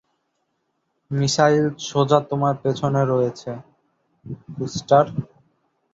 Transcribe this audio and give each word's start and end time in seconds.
Missile 1.11 1.65
সোজা 1.89 2.19
তোমার 2.29 2.55
পেছনে 2.63 3.01
রয়েছে, 3.05 3.51
রুস্টার। 4.57 5.05